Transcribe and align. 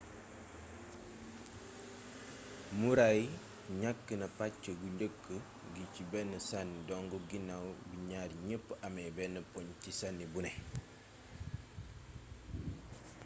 murray 2.79 3.21
ñakk 3.81 4.05
na 4.21 4.27
pacc 4.37 4.61
gu 4.79 4.87
njëkk 4.95 5.23
gi 5.73 5.83
ci 5.93 6.01
benn 6.11 6.31
sanni 6.49 6.79
dong 6.89 7.09
ginnaw 7.29 7.63
bi 7.89 7.97
ñaar 8.09 8.31
ñepp 8.47 8.67
amé 8.85 9.03
benn 9.17 9.35
poñ 9.51 9.67
ci 9.81 9.91
sanni 9.99 10.25
buné 10.33 10.51